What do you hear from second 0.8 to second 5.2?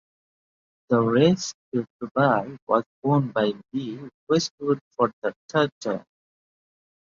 The Race to Dubai was won by Lee Westwood for